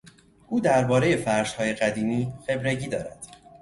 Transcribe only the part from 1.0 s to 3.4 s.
فرشهای قدیمی خبرگی دارد.